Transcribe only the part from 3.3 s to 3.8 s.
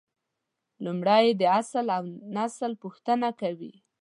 کوي.